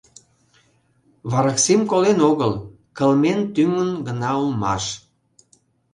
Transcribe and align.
Вараксим 1.31 1.81
колен 1.91 2.19
огыл, 2.29 2.53
кылмен 2.97 3.39
тӱҥын 3.53 3.91
гына 4.07 4.31
улмаш. 4.41 4.83